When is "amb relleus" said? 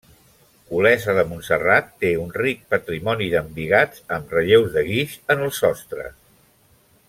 4.19-4.73